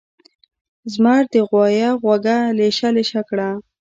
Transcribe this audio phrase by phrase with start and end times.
[0.93, 3.49] زمر د غوایه غوږه لېشه لېشه کړه.